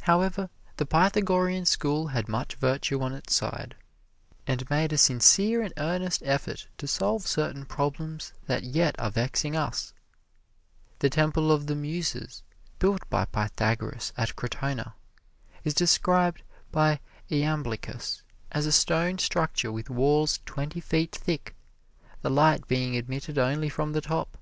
[0.00, 3.76] However, the Pythagorean School had much virtue on its side,
[4.44, 9.54] and made a sincere and earnest effort to solve certain problems that yet are vexing
[9.54, 9.94] us.
[10.98, 12.42] The Temple of the Muses,
[12.80, 14.94] built by Pythagoras at Crotona,
[15.62, 16.42] is described
[16.72, 16.98] by
[17.30, 21.54] Iamblichus as a stone structure with walls twenty feet thick,
[22.22, 24.36] the light being admitted only from the top.